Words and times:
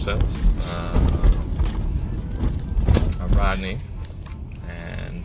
ourselves. 0.00 0.38
Um, 0.74 1.02
I'm 3.20 3.30
Rodney, 3.36 3.78
and 4.66 5.22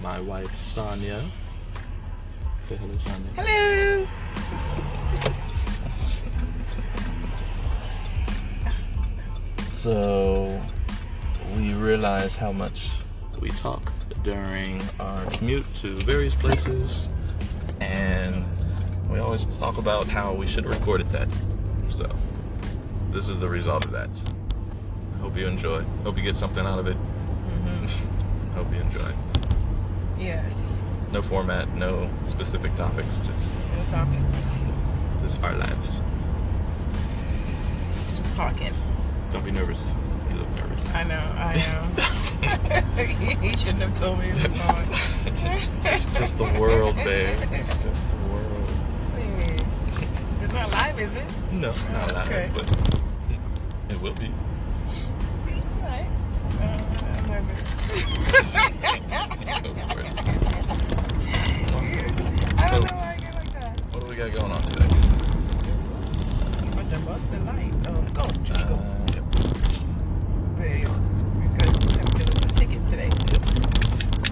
my 0.00 0.20
wife 0.20 0.54
Sonia. 0.54 1.24
Say 2.60 2.76
hello, 2.76 2.96
Sonia. 2.98 3.30
hello. 3.36 4.06
So 9.72 10.62
we 11.56 11.72
realize 11.72 12.36
how 12.36 12.52
much 12.52 12.90
we 13.40 13.50
talk 13.50 13.92
during 14.22 14.80
our 15.00 15.24
commute 15.30 15.66
to 15.76 15.96
various 15.96 16.36
places, 16.36 17.08
and 17.80 18.44
we 19.10 19.18
always 19.18 19.46
talk 19.58 19.78
about 19.78 20.06
how 20.06 20.32
we 20.32 20.46
should 20.46 20.62
have 20.62 20.78
recorded 20.78 21.08
that. 21.10 21.28
So 21.90 22.08
this 23.10 23.28
is 23.28 23.38
the 23.40 23.48
result 23.48 23.84
of 23.86 23.92
that. 23.92 24.10
Hope 25.20 25.36
you 25.36 25.46
enjoy. 25.46 25.82
Hope 26.04 26.16
you 26.16 26.22
get 26.22 26.36
something 26.36 26.64
out 26.64 26.78
of 26.78 26.86
it. 26.86 26.96
Mm-hmm. 26.96 28.52
hope 28.54 28.72
you 28.72 28.80
enjoy. 28.80 29.12
Yes. 30.18 30.80
No 31.12 31.22
format, 31.22 31.68
no 31.74 32.10
specific 32.24 32.74
topics, 32.74 33.20
just 33.20 33.54
No 33.54 33.84
topics. 33.90 34.60
just 35.22 35.42
our 35.42 35.54
lives. 35.54 36.00
Just 38.10 38.34
talking. 38.34 38.72
Don't 39.30 39.44
be 39.44 39.50
nervous. 39.50 39.90
You 40.30 40.36
look 40.36 40.50
nervous. 40.56 40.94
I 40.94 41.04
know. 41.04 41.18
I 41.36 41.54
know. 41.56 42.02
he 43.40 43.56
shouldn't 43.56 43.82
have 43.82 43.94
told 43.94 44.18
me 44.18 44.26
it 44.26 44.48
was 44.48 44.68
on. 44.68 44.84
It's 45.84 46.04
just 46.18 46.36
the 46.36 46.44
world, 46.60 46.96
babe. 46.96 47.28
It's 47.52 47.82
just 47.82 48.08
the 48.10 48.16
world. 48.32 48.70
Wait, 49.14 49.62
It's 50.42 50.52
not 50.52 50.70
live, 50.70 50.98
is 51.00 51.24
it? 51.26 51.32
No, 51.52 51.72
not 51.92 52.12
live, 52.14 52.28
Okay. 52.28 52.50
but 52.54 52.97
it, 53.90 54.00
will 54.02 54.14
be. 54.14 54.30
Alright. 55.82 56.10
Uh, 56.60 56.62
I'm 57.16 57.26
nervous. 57.26 58.58
I 62.58 62.68
don't 62.70 62.90
know 62.90 62.96
why 62.96 63.14
I 63.14 63.16
get 63.20 63.34
like 63.34 63.52
that. 63.54 63.80
What 63.92 64.00
do 64.02 64.06
we 64.08 64.16
got 64.16 64.32
going 64.32 64.52
on 64.52 64.62
today? 64.62 64.86
But 66.76 66.90
the 66.90 66.98
bus 67.00 67.20
the 67.30 67.38
light. 67.44 67.72
Oh, 67.88 68.02
go. 68.14 68.26
Just 68.44 68.68
go. 68.68 68.74
Uh, 68.74 69.06
yep. 69.14 69.24
Wait, 70.58 70.86
we 71.36 71.42
could 71.54 71.66
have 71.66 71.78
to 71.78 71.88
get 72.18 72.28
us 72.28 72.44
a 72.44 72.46
ticket 72.54 72.86
today. 72.88 73.10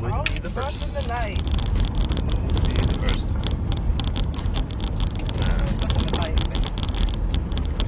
Would 0.03 0.13
Always 0.13 0.31
be 0.31 0.39
the 0.41 0.51
bus 0.51 0.77
first. 0.77 0.89
in 0.89 0.95
the 1.03 1.09
light. 1.09 1.43
Would 2.23 2.69
be 2.69 2.75
the 2.75 2.99
first. 3.01 3.25
Uh, 5.43 5.47
Bus 5.81 5.95
in 5.97 6.03
the 6.07 6.13
light. 6.19 6.41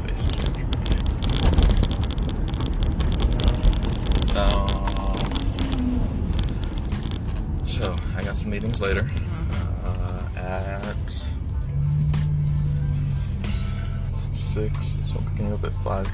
face 0.05 0.23
is 0.25 0.33
tricky. 0.37 0.65
Um, 4.37 5.17
so 7.67 7.97
I 8.17 8.23
got 8.23 8.37
some 8.48 8.53
meetings 8.53 8.81
later 8.81 9.06
uh, 9.84 10.22
at 10.36 11.10
six. 14.32 14.97
So 15.04 15.20
picking 15.31 15.48
you 15.48 15.54
up 15.54 15.64
at 15.64 15.72
five 15.84 16.09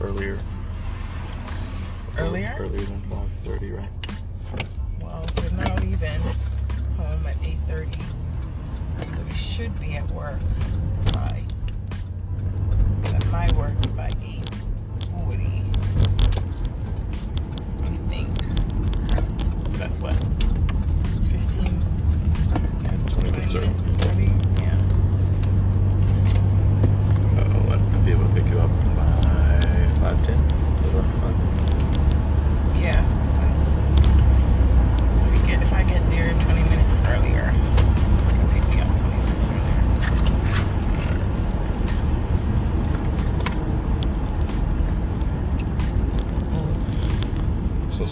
earlier. 0.00 0.38
Earlier? 2.18 2.52
Earlier 2.58 2.80
than 2.80 3.00
five 3.02 3.28
thirty, 3.44 3.70
right? 3.70 3.88
Well, 5.00 5.24
we're 5.38 5.64
now 5.64 5.76
leaving 5.76 6.20
home 6.96 7.26
at 7.26 7.36
8.30. 7.36 8.02
So 9.06 9.22
we 9.22 9.32
should 9.32 9.78
be 9.78 9.96
at 9.96 10.10
work 10.10 10.40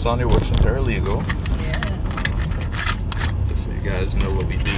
Sonia 0.09 0.27
works 0.27 0.49
in 0.49 0.55
paralegal. 0.55 1.21
Yes. 1.61 3.47
just 3.47 3.63
so 3.63 3.69
you 3.69 3.79
guys 3.81 4.15
know 4.15 4.33
what 4.33 4.47
we 4.47 4.57
do. 4.57 4.75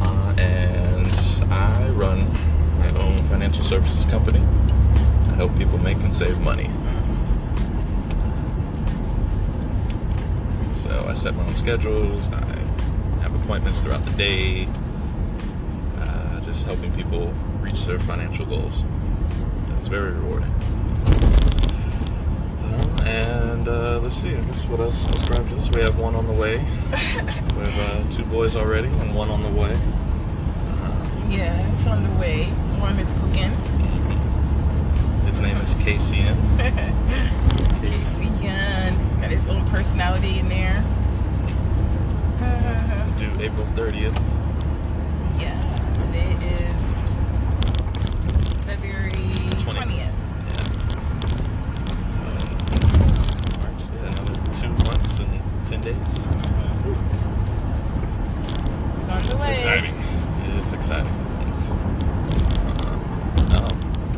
Uh, 0.00 0.34
and 0.38 1.52
I 1.52 1.90
run 1.90 2.26
my 2.78 2.88
own 2.98 3.18
financial 3.28 3.62
services 3.62 4.06
company. 4.06 4.38
I 4.38 5.34
help 5.34 5.54
people 5.58 5.76
make 5.76 5.98
and 5.98 6.14
save 6.14 6.40
money. 6.40 6.70
So 10.76 11.04
I 11.06 11.12
set 11.12 11.34
my 11.34 11.44
own 11.44 11.54
schedules. 11.54 12.30
I 12.32 12.58
have 13.20 13.34
appointments 13.34 13.80
throughout 13.80 14.06
the 14.06 14.12
day. 14.12 14.66
Uh, 15.98 16.40
just 16.40 16.64
helping 16.64 16.90
people 16.94 17.34
reach 17.60 17.84
their 17.84 17.98
financial 17.98 18.46
goals. 18.46 18.82
It's 19.76 19.88
very 19.88 20.12
rewarding. 20.12 20.54
And 23.12 23.68
uh, 23.68 23.98
let's 24.02 24.14
see, 24.16 24.34
I 24.34 24.40
guess 24.40 24.64
what 24.66 24.80
else 24.80 25.06
describes 25.06 25.50
this? 25.54 25.68
We 25.70 25.82
have 25.82 25.98
one 25.98 26.14
on 26.14 26.26
the 26.26 26.32
way. 26.32 26.56
We 27.52 27.68
have 27.68 27.78
uh, 27.78 28.10
two 28.10 28.24
boys 28.24 28.56
already 28.56 28.88
and 28.88 29.14
one 29.14 29.28
on 29.30 29.42
the 29.42 29.50
way. 29.50 29.76
Yeah, 31.28 31.72
it's 31.72 31.86
on 31.86 32.02
the 32.02 32.10
way. 32.18 32.44
One 32.80 32.98
is 32.98 33.12
cooking. 33.12 33.52
his 35.26 35.38
name 35.38 35.56
is 35.58 35.74
KCN. 35.76 36.36
Young 38.42 38.94
got 39.20 39.30
his 39.30 39.46
own 39.48 39.64
personality 39.68 40.38
in 40.40 40.48
there. 40.48 40.82
Due 43.18 43.30
April 43.40 43.66
30th. 43.76 44.18
yeah, 45.38 45.54
today 45.98 46.34
is 46.44 47.10
February 48.66 49.12
20th. 49.62 49.76
20th. 49.78 50.14
Yeah. 50.48 50.66
March. 53.58 53.82
Yeah, 53.94 54.10
another 54.10 54.36
two 54.60 54.72
months 54.84 55.18
and 55.20 55.30
10 55.66 55.80
days. 55.80 55.96
He's 58.98 59.08
on 59.08 59.22
the 59.28 59.36
way. 59.36 59.50
It's 59.52 59.60
exciting. 59.60 59.96
It's 60.58 60.72
exciting. 60.72 61.14
It's, 61.46 61.64
uh, 61.70 62.92
no, 63.54 63.62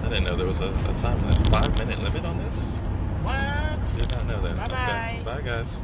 I 0.02 0.08
didn't 0.08 0.24
know 0.24 0.34
there 0.36 0.42
was 0.58 0.86
a, 0.86 0.90
a 0.90 0.98
time 0.98 1.20
limit, 1.22 1.46
five 1.48 1.78
minute 1.78 2.00
limit 2.02 2.24
on 2.24 2.38
this. 2.38 2.56
What? 3.22 3.98
Did 3.98 4.10
not 4.12 4.26
know 4.26 4.40
that. 4.42 4.56
Bye-bye. 4.56 5.20
Okay. 5.20 5.22
Bye, 5.24 5.42
guys. 5.42 5.80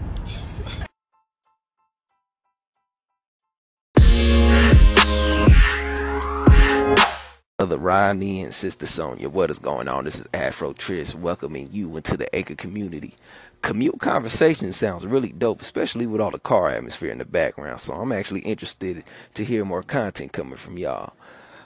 Brother 7.58 7.76
Rodney 7.76 8.42
and 8.42 8.54
Sister 8.54 8.86
Sonia, 8.86 9.28
what 9.28 9.50
is 9.50 9.58
going 9.58 9.86
on? 9.86 10.04
This 10.04 10.18
is 10.18 10.26
Afro 10.32 10.72
Tris 10.72 11.14
welcoming 11.14 11.68
you 11.70 11.94
into 11.94 12.16
the 12.16 12.34
Anchor 12.34 12.54
community. 12.54 13.14
Commute 13.60 14.00
conversation 14.00 14.72
sounds 14.72 15.06
really 15.06 15.32
dope, 15.32 15.60
especially 15.60 16.06
with 16.06 16.22
all 16.22 16.30
the 16.30 16.38
car 16.38 16.70
atmosphere 16.70 17.10
in 17.10 17.18
the 17.18 17.26
background. 17.26 17.78
So 17.80 17.92
I'm 17.92 18.12
actually 18.12 18.40
interested 18.40 19.04
to 19.34 19.44
hear 19.44 19.66
more 19.66 19.82
content 19.82 20.32
coming 20.32 20.56
from 20.56 20.78
y'all. 20.78 21.12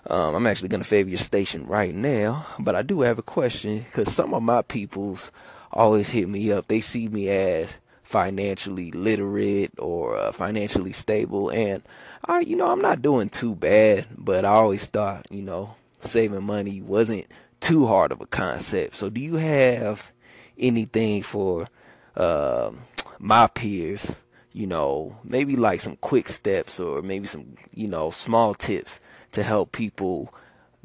Um, 0.06 0.34
I'm 0.34 0.46
actually 0.46 0.68
going 0.68 0.82
to 0.82 0.88
favor 0.88 1.08
your 1.08 1.18
station 1.18 1.66
right 1.66 1.94
now, 1.94 2.46
but 2.58 2.74
I 2.74 2.82
do 2.82 3.00
have 3.02 3.18
a 3.18 3.22
question 3.22 3.78
because 3.78 4.12
some 4.12 4.34
of 4.34 4.42
my 4.42 4.62
peoples 4.62 5.32
always 5.72 6.10
hit 6.10 6.28
me 6.28 6.52
up. 6.52 6.68
They 6.68 6.80
see 6.80 7.08
me 7.08 7.28
as 7.30 7.78
financially 8.02 8.90
literate 8.92 9.72
or 9.78 10.16
uh, 10.16 10.32
financially 10.32 10.92
stable, 10.92 11.50
and 11.50 11.82
I, 12.26 12.40
you 12.40 12.56
know, 12.56 12.70
I'm 12.70 12.82
not 12.82 13.02
doing 13.02 13.30
too 13.30 13.54
bad. 13.54 14.06
But 14.16 14.44
I 14.44 14.50
always 14.50 14.86
thought, 14.86 15.26
you 15.30 15.42
know, 15.42 15.74
saving 16.00 16.44
money 16.44 16.82
wasn't 16.82 17.26
too 17.60 17.86
hard 17.86 18.12
of 18.12 18.20
a 18.20 18.26
concept. 18.26 18.94
So, 18.96 19.08
do 19.08 19.20
you 19.20 19.36
have 19.36 20.12
anything 20.58 21.22
for? 21.22 21.68
um 22.16 22.80
my 23.18 23.46
peers, 23.46 24.16
you 24.52 24.66
know, 24.66 25.16
maybe 25.24 25.56
like 25.56 25.80
some 25.80 25.96
quick 25.96 26.28
steps 26.28 26.78
or 26.78 27.00
maybe 27.00 27.26
some, 27.26 27.56
you 27.72 27.88
know, 27.88 28.10
small 28.10 28.54
tips 28.54 29.00
to 29.34 29.42
help 29.42 29.72
people 29.72 30.32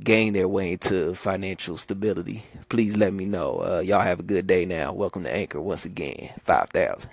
gain 0.04 0.34
their 0.34 0.48
way 0.48 0.74
into 0.74 1.14
financial 1.14 1.78
stability, 1.78 2.44
please 2.68 2.98
let 2.98 3.14
me 3.14 3.26
know. 3.26 3.60
Uh, 3.60 3.80
y'all 3.80 4.02
have 4.02 4.20
a 4.20 4.24
good 4.24 4.48
day 4.48 4.66
now. 4.66 4.92
Welcome 4.92 5.24
to 5.24 5.34
Anchor 5.34 5.62
once 5.62 5.86
again. 5.86 6.32
5,000. 6.44 7.12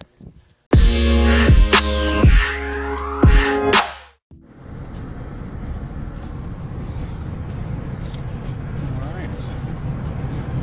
Alright. 9.02 9.40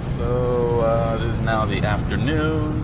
So 0.09 0.81
uh, 0.81 1.19
it 1.21 1.27
is 1.27 1.39
now 1.41 1.65
the 1.65 1.81
afternoon. 1.81 2.81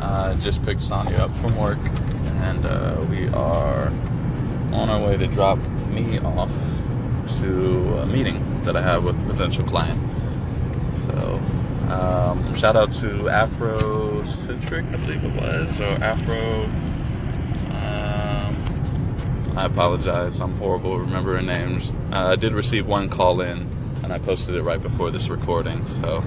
Uh, 0.00 0.36
just 0.36 0.62
picked 0.64 0.80
Sonia 0.80 1.16
up 1.16 1.36
from 1.38 1.56
work, 1.56 1.78
and 2.42 2.64
uh, 2.64 3.04
we 3.10 3.26
are 3.30 3.88
on 4.72 4.88
our 4.88 5.04
way 5.04 5.16
to 5.16 5.26
drop 5.26 5.58
me 5.88 6.20
off 6.20 6.77
to 7.40 7.98
a 7.98 8.06
meeting 8.06 8.62
that 8.62 8.76
I 8.76 8.82
have 8.82 9.04
with 9.04 9.18
a 9.18 9.32
potential 9.32 9.64
client. 9.64 10.00
So, 11.06 11.40
um, 11.90 12.54
shout 12.54 12.76
out 12.76 12.92
to 12.94 13.24
Afrocentric, 13.24 14.88
I 14.88 14.96
believe 14.96 15.24
it 15.24 15.40
was, 15.40 15.80
or 15.80 15.84
Afro. 16.02 16.64
Um, 17.76 19.56
I 19.56 19.64
apologize, 19.64 20.40
I'm 20.40 20.56
horrible 20.56 20.98
remembering 20.98 21.46
names. 21.46 21.92
Uh, 22.12 22.28
I 22.28 22.36
did 22.36 22.52
receive 22.52 22.86
one 22.86 23.08
call 23.08 23.40
in, 23.40 23.68
and 24.02 24.12
I 24.12 24.18
posted 24.18 24.54
it 24.54 24.62
right 24.62 24.80
before 24.80 25.10
this 25.10 25.28
recording. 25.28 25.86
So, 25.86 26.18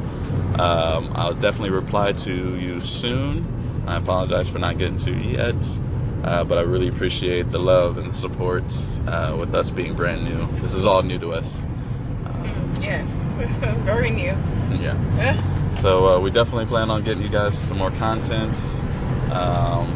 um, 0.59 1.11
I'll 1.15 1.33
definitely 1.33 1.71
reply 1.71 2.11
to 2.13 2.55
you 2.57 2.79
soon. 2.79 3.47
I 3.87 3.97
apologize 3.97 4.47
for 4.47 4.59
not 4.59 4.77
getting 4.77 4.99
to 4.99 5.11
you 5.11 5.37
yet. 5.37 5.55
Uh, 6.23 6.43
but 6.43 6.57
I 6.57 6.61
really 6.61 6.87
appreciate 6.87 7.49
the 7.49 7.59
love 7.59 7.97
and 7.97 8.07
the 8.07 8.13
support 8.13 8.63
uh, 9.07 9.35
with 9.39 9.55
us 9.55 9.71
being 9.71 9.95
brand 9.95 10.23
new. 10.23 10.45
This 10.61 10.73
is 10.73 10.85
all 10.85 11.01
new 11.01 11.17
to 11.19 11.33
us. 11.33 11.65
Yes, 12.79 13.07
very 13.85 14.09
new. 14.11 14.35
Yeah. 14.79 15.47
So 15.75 16.07
uh, 16.07 16.19
we 16.19 16.29
definitely 16.29 16.67
plan 16.67 16.91
on 16.91 17.01
getting 17.03 17.23
you 17.23 17.29
guys 17.29 17.57
some 17.57 17.79
more 17.79 17.89
content, 17.91 18.55
um, 19.31 19.87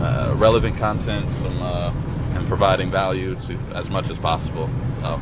uh, 0.00 0.32
relevant 0.34 0.78
content, 0.78 1.34
some 1.34 1.60
uh, 1.60 1.92
and 2.34 2.46
providing 2.46 2.90
value 2.90 3.34
to 3.34 3.58
as 3.74 3.90
much 3.90 4.08
as 4.08 4.18
possible. 4.18 4.70
So, 5.02 5.20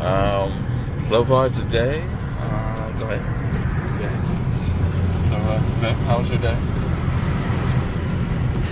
um, 0.00 1.04
so 1.10 1.24
far 1.24 1.50
today, 1.50 2.02
uh, 2.38 2.92
go 2.98 3.10
ahead. 3.10 3.20
Okay. 4.00 5.28
So, 5.28 5.34
uh, 5.36 5.94
how 6.06 6.18
was 6.18 6.30
your 6.30 6.38
day? 6.38 6.79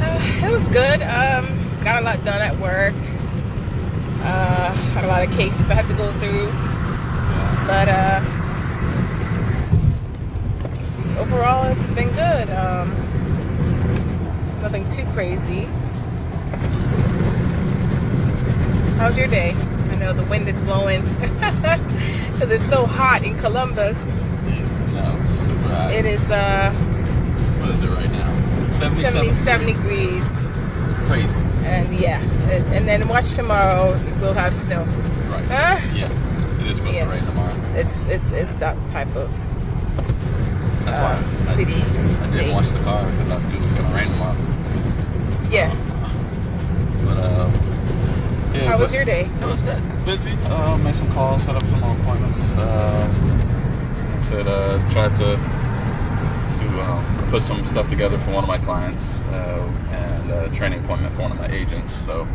Uh, 0.01 0.19
it 0.47 0.51
was 0.51 0.63
good. 0.69 1.03
Um, 1.03 1.47
got 1.85 2.03
a 2.03 2.05
lot 2.05 2.25
done 2.25 2.41
at 2.41 2.59
work. 2.59 2.95
Uh, 4.21 4.73
had 4.95 5.05
a 5.05 5.07
lot 5.09 5.27
of 5.27 5.31
cases 5.35 5.71
I 5.71 5.75
had 5.75 5.89
to 5.89 5.95
go 5.95 6.13
through, 6.15 6.49
but 7.67 7.89
uh, 7.89 8.21
overall 11.19 11.65
it's 11.65 11.91
been 11.91 12.09
good. 12.11 12.51
Um, 12.51 12.91
nothing 14.61 14.87
too 14.87 15.05
crazy. 15.13 15.69
How's 18.99 19.17
your 19.17 19.29
day? 19.29 19.53
I 19.91 19.95
know 19.97 20.13
the 20.13 20.25
wind 20.25 20.49
is 20.49 20.61
blowing 20.63 21.03
because 21.21 22.51
it's 22.51 22.69
so 22.69 22.87
hot 22.87 23.25
in 23.25 23.39
Columbus. 23.39 23.97
No, 24.93 25.23
super 25.27 25.69
hot. 25.69 25.93
It 25.93 26.05
is 26.05 26.31
uh, 26.31 26.73
What 26.73 27.71
is 27.71 27.83
it 27.83 27.91
right 27.91 28.11
now? 28.11 28.48
77 28.79 29.35
77 29.45 29.67
degrees. 29.67 30.23
It's 30.23 31.07
crazy. 31.07 31.39
And 31.67 31.95
yeah, 31.95 32.21
and 32.51 32.65
and 32.75 32.89
then 32.89 33.09
watch 33.09 33.35
tomorrow. 33.35 33.99
We'll 34.21 34.35
have 34.35 34.55
snow. 34.55 34.85
Right. 35.31 35.45
Huh? 35.47 35.79
Yeah. 35.95 36.11
It 36.61 36.67
is 36.69 36.77
supposed 36.77 36.95
Yeah. 36.95 37.05
to 37.05 37.11
rain 37.11 37.25
tomorrow. 37.25 37.55
It's 37.75 38.09
it's 38.09 38.31
it's 38.33 38.53
that 38.55 38.77
type 38.89 39.15
of 39.17 39.31
That's 40.85 40.97
uh, 40.97 41.03
why 41.03 41.53
I, 41.53 41.57
city. 41.57 41.75
I 41.75 42.15
state. 42.27 42.33
didn't 42.39 42.55
watch 42.55 42.69
the 42.69 42.83
car 42.85 43.05
because 43.11 43.31
I 43.31 43.39
knew 43.49 43.57
it 43.57 43.63
was 43.63 43.73
going 43.73 43.87
to 43.89 43.95
rain 43.95 44.09
tomorrow. 44.09 44.37
Yeah. 45.51 45.75
But, 47.05 47.19
uh, 47.19 47.51
yeah. 48.55 48.65
How 48.71 48.79
was 48.79 48.93
your 48.95 49.05
day? 49.05 49.23
It 49.41 49.47
was 49.47 49.61
good. 49.63 49.81
Busy. 50.05 50.33
Uh, 50.47 50.77
made 50.79 50.95
some 50.95 51.11
calls, 51.13 51.43
set 51.43 51.57
up 51.57 51.65
some 51.67 51.81
more 51.81 51.97
appointments. 51.97 52.53
Um, 52.53 53.11
I 54.17 54.21
said, 54.21 54.47
uh, 54.47 54.79
tried 54.91 55.17
to 55.19 55.37
um, 56.81 57.29
put 57.29 57.43
some 57.43 57.65
stuff 57.65 57.89
together 57.89 58.19
for 58.19 58.33
one 58.33 58.45
of 58.45 58.49
my 58.49 58.59
clients 58.59 59.21
uh, 59.33 59.73
and 59.91 60.31
a 60.31 60.57
training 60.57 60.85
appointment 60.85 61.15
for 61.15 61.23
one 61.23 61.33
of 61.33 61.39
my 61.39 61.49
agents. 61.49 61.93
So 61.93 62.27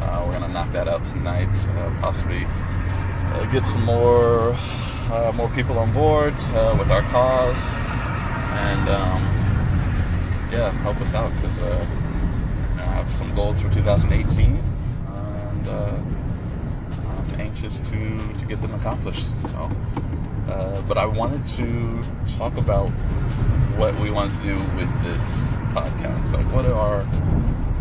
uh, 0.00 0.24
we're 0.26 0.38
gonna 0.38 0.52
knock 0.52 0.70
that 0.72 0.88
out 0.88 1.04
tonight. 1.04 1.48
Uh, 1.76 1.90
possibly 2.00 2.44
uh, 2.46 3.46
get 3.50 3.64
some 3.64 3.82
more 3.84 4.54
uh, 5.12 5.32
more 5.34 5.48
people 5.50 5.78
on 5.78 5.92
board 5.92 6.34
with 6.78 6.90
our 6.90 7.02
cause 7.12 7.74
and 8.66 8.88
um, 8.88 9.22
yeah, 10.52 10.70
help 10.82 11.00
us 11.00 11.14
out 11.14 11.32
because 11.34 11.60
I 11.60 12.82
have 12.82 13.10
some 13.12 13.34
goals 13.34 13.60
for 13.60 13.70
2018 13.70 14.56
and 15.06 15.68
I'm 15.68 17.40
anxious 17.40 17.78
to 17.80 18.34
to 18.38 18.44
get 18.46 18.60
them 18.60 18.74
accomplished. 18.74 19.26
So, 19.42 19.70
uh, 20.48 20.82
but 20.82 20.98
I 20.98 21.06
wanted 21.06 21.46
to 21.46 22.02
talk 22.36 22.56
about 22.56 22.90
what 23.76 23.98
we 23.98 24.10
want 24.10 24.34
to 24.36 24.42
do 24.42 24.54
with 24.76 25.02
this 25.02 25.40
podcast. 25.72 26.32
Like, 26.32 26.46
what 26.52 26.66
are 26.66 27.04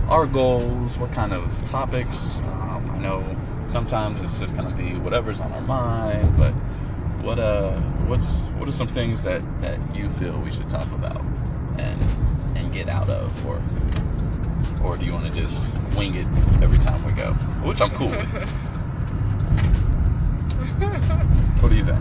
our 0.10 0.26
goals? 0.26 0.98
What 0.98 1.12
kind 1.12 1.34
of 1.34 1.68
topics? 1.68 2.42
Um, 2.42 2.90
I 2.92 2.98
know 2.98 3.24
sometimes 3.68 4.22
it's 4.22 4.40
just 4.40 4.56
gonna 4.56 4.76
be 4.76 4.96
whatever's 4.96 5.40
on 5.40 5.52
our 5.52 5.62
mind, 5.62 6.36
but 6.38 6.52
what 7.22 7.40
uh, 7.40 7.72
what's 8.08 8.42
what 8.58 8.68
are 8.68 8.72
some 8.72 8.88
things 8.88 9.24
that 9.24 9.42
that 9.62 9.80
you 9.96 10.10
feel 10.10 10.40
we 10.40 10.52
should 10.52 10.70
talk 10.70 10.92
about 10.94 11.22
and 11.78 12.00
and 12.58 12.74
get 12.74 12.90
out 12.90 13.10
of, 13.10 13.46
or 13.46 13.62
or 14.84 14.98
do 14.98 15.06
you 15.06 15.14
want 15.14 15.26
to 15.26 15.32
just 15.42 15.76
wing 15.96 16.16
it 16.16 16.26
every 16.62 16.80
time 16.80 17.04
we 17.06 17.12
go? 17.12 17.34
Which 17.64 17.80
I'm 17.82 17.92
cool 17.92 18.10
with. 18.10 18.28
what 21.62 21.70
do 21.70 21.76
you 21.76 21.86
think? 21.86 22.00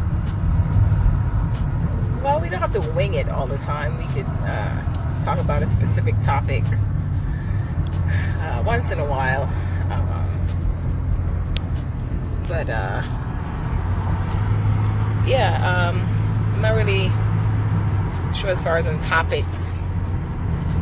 Well, 2.22 2.36
we 2.36 2.40
don't 2.52 2.60
have 2.60 2.72
to 2.74 2.92
wing 2.92 3.14
it 3.14 3.28
all 3.30 3.46
the 3.46 3.56
time. 3.58 3.96
We 3.96 4.04
could 4.12 4.26
uh, 4.26 5.22
talk 5.24 5.38
about 5.38 5.62
a 5.62 5.66
specific 5.66 6.14
topic 6.22 6.62
uh, 8.40 8.62
once 8.66 8.92
in 8.92 8.98
a 8.98 9.06
while. 9.06 9.44
Um, 9.90 10.28
but 12.46 12.68
uh, 12.68 13.02
yeah, 15.26 15.56
um, 15.66 16.02
I'm 16.54 16.60
not 16.60 16.74
really 16.74 17.08
sure 18.38 18.50
as 18.50 18.60
far 18.60 18.76
as 18.76 18.84
in 18.84 19.00
topics. 19.00 19.58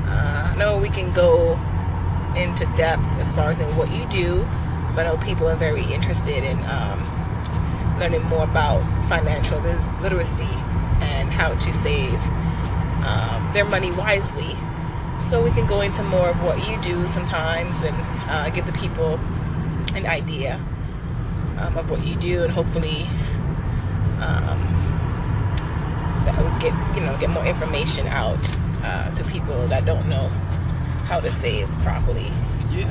Uh, 0.08 0.50
I 0.52 0.56
know 0.58 0.76
we 0.76 0.88
can 0.88 1.12
go 1.12 1.52
into 2.36 2.66
depth 2.76 3.06
as 3.20 3.32
far 3.32 3.50
as 3.50 3.60
in 3.60 3.76
what 3.76 3.92
you 3.92 4.08
do, 4.08 4.40
because 4.82 4.98
I 4.98 5.04
know 5.04 5.16
people 5.18 5.48
are 5.48 5.56
very 5.56 5.84
interested 5.84 6.42
in 6.42 6.58
um, 6.64 7.96
learning 8.00 8.24
more 8.24 8.42
about 8.42 8.80
financial 9.08 9.60
literacy 10.00 10.59
how 11.40 11.54
to 11.54 11.72
save 11.72 12.20
um, 13.08 13.50
their 13.54 13.64
money 13.64 13.90
wisely. 13.92 14.54
So 15.30 15.42
we 15.42 15.50
can 15.52 15.66
go 15.66 15.80
into 15.80 16.02
more 16.02 16.28
of 16.28 16.42
what 16.42 16.68
you 16.68 16.76
do 16.82 17.08
sometimes 17.08 17.82
and 17.82 17.96
uh, 18.28 18.50
give 18.50 18.66
the 18.66 18.72
people 18.72 19.14
an 19.94 20.04
idea 20.04 20.56
um, 21.58 21.78
of 21.78 21.90
what 21.90 22.04
you 22.06 22.14
do, 22.16 22.42
and 22.44 22.52
hopefully 22.52 23.06
um, 24.20 24.60
that 26.26 26.36
would 26.42 26.60
get 26.60 26.74
you 26.94 27.00
know 27.00 27.16
get 27.18 27.30
more 27.30 27.46
information 27.46 28.06
out 28.08 28.44
uh, 28.82 29.10
to 29.12 29.24
people 29.24 29.66
that 29.68 29.86
don't 29.86 30.08
know 30.10 30.28
how 31.08 31.20
to 31.20 31.32
save 31.32 31.68
properly. 31.86 32.30
Yeah, 32.70 32.86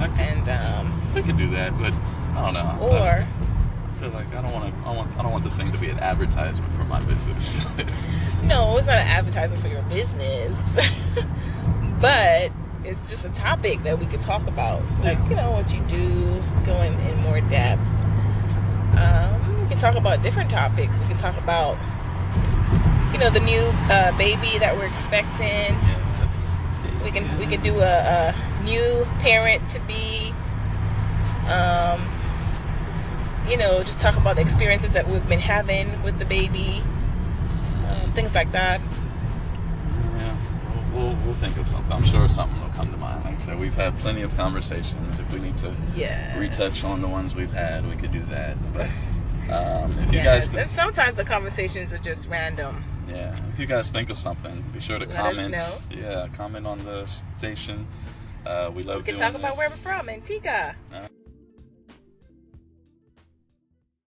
I, 0.00 0.06
And 0.20 0.48
um, 0.48 1.00
I 1.14 1.22
could 1.22 1.38
do 1.38 1.48
that, 1.50 1.78
but 1.78 1.94
I 2.36 2.40
don't 2.44 2.54
know. 2.54 2.78
or 2.80 3.26
feel 4.00 4.10
like 4.10 4.34
I 4.34 4.40
don't 4.40 4.52
want 4.52 4.74
to. 4.74 4.88
I 4.88 4.96
want. 4.96 5.16
I 5.18 5.22
don't 5.22 5.30
want 5.30 5.44
this 5.44 5.56
thing 5.56 5.70
to 5.72 5.78
be 5.78 5.90
an 5.90 5.98
advertisement 5.98 6.72
for 6.74 6.84
my 6.84 7.00
business. 7.02 7.60
No, 8.42 8.78
it's 8.78 8.86
not 8.86 8.96
an 8.96 9.06
advertisement 9.06 9.60
for 9.60 9.68
your 9.68 9.82
business, 9.82 10.58
but 12.00 12.50
it's 12.84 13.08
just 13.08 13.24
a 13.26 13.28
topic 13.28 13.82
that 13.82 13.98
we 13.98 14.06
could 14.06 14.22
talk 14.22 14.46
about. 14.46 14.82
Like, 15.02 15.18
you 15.28 15.36
know, 15.36 15.50
what 15.50 15.72
you 15.72 15.80
do, 15.82 16.42
going 16.64 16.98
in 17.00 17.18
more 17.18 17.42
depth. 17.42 17.86
Um, 18.98 19.62
we 19.62 19.68
can 19.68 19.78
talk 19.78 19.94
about 19.94 20.22
different 20.22 20.50
topics. 20.50 20.98
We 21.00 21.06
can 21.06 21.18
talk 21.18 21.36
about, 21.36 21.76
you 23.12 23.18
know, 23.18 23.28
the 23.28 23.40
new 23.40 23.60
uh, 23.90 24.16
baby 24.16 24.58
that 24.58 24.74
we're 24.74 24.86
expecting. 24.86 25.76
yes. 25.76 27.04
We 27.04 27.10
can 27.10 27.38
we 27.38 27.44
can 27.44 27.62
do 27.62 27.78
a, 27.78 28.32
a 28.34 28.64
new 28.64 29.06
parent 29.20 29.68
to 29.70 29.80
be. 29.80 30.32
Um, 31.46 32.19
you 33.50 33.56
know, 33.56 33.82
just 33.82 33.98
talk 34.00 34.16
about 34.16 34.36
the 34.36 34.42
experiences 34.42 34.92
that 34.92 35.06
we've 35.08 35.26
been 35.28 35.40
having 35.40 36.00
with 36.02 36.18
the 36.18 36.24
baby, 36.24 36.82
um, 37.88 38.12
things 38.12 38.34
like 38.34 38.52
that. 38.52 38.80
Yeah, 40.16 40.36
we'll, 40.94 41.06
we'll, 41.08 41.16
we'll 41.24 41.34
think 41.34 41.56
of 41.56 41.66
something. 41.66 41.92
I'm 41.92 42.04
sure 42.04 42.28
something 42.28 42.60
will 42.60 42.68
come 42.70 42.90
to 42.92 42.96
mind. 42.96 43.24
Like 43.24 43.34
I 43.36 43.38
said, 43.38 43.58
we've 43.58 43.74
had 43.74 43.96
plenty 43.98 44.22
of 44.22 44.34
conversations. 44.36 45.18
If 45.18 45.32
we 45.32 45.40
need 45.40 45.58
to 45.58 45.74
Yeah. 45.96 46.38
retouch 46.38 46.84
on 46.84 47.00
the 47.00 47.08
ones 47.08 47.34
we've 47.34 47.52
had, 47.52 47.88
we 47.88 47.96
could 47.96 48.12
do 48.12 48.22
that. 48.24 48.56
But 48.72 48.88
um, 49.52 49.98
if 49.98 50.12
you 50.12 50.18
Yes. 50.18 50.48
guys, 50.48 50.56
And 50.56 50.70
sometimes 50.72 51.16
the 51.16 51.24
conversations 51.24 51.92
are 51.92 51.98
just 51.98 52.28
random. 52.28 52.84
yeah, 53.08 53.34
if 53.52 53.58
you 53.58 53.66
guys 53.66 53.88
think 53.90 54.10
of 54.10 54.16
something, 54.16 54.62
be 54.72 54.78
sure 54.80 54.98
to 55.00 55.06
Let 55.06 55.16
comment. 55.16 55.56
Yeah, 55.90 56.28
comment 56.36 56.66
on 56.66 56.84
the 56.84 57.06
station. 57.38 57.86
Uh, 58.46 58.70
we 58.72 58.84
love 58.84 58.98
We 58.98 59.02
can 59.12 59.16
talk 59.20 59.34
about 59.34 59.56
where 59.56 59.68
we're 59.68 59.76
from, 59.76 60.08
Antigua. 60.08 60.74
Uh, 60.94 61.08